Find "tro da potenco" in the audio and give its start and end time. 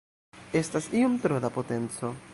1.27-2.07